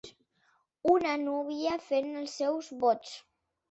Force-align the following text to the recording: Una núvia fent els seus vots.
Una 0.93 1.13
núvia 1.27 1.79
fent 1.93 2.11
els 2.25 2.39
seus 2.43 2.77
vots. 2.85 3.19